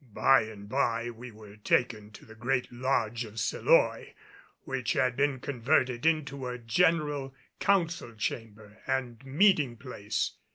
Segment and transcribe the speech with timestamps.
[0.13, 4.15] By and by we were taken to the great Lodge of Seloy,
[4.63, 10.37] which had been converted into a general council chamber and meeting place.